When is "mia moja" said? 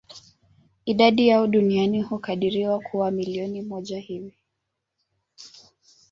3.61-3.99